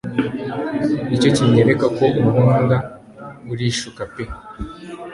[1.07, 2.77] nicyo cyinyereka ko unkunda
[3.51, 4.23] urishuka pe